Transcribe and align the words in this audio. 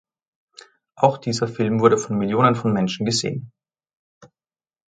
Auch 0.95 1.19
dieser 1.19 1.47
Film 1.47 1.79
wurde 1.79 1.99
von 1.99 2.17
Millionen 2.17 2.55
von 2.55 2.73
Menschen 2.73 3.05
gesehen. 3.05 3.51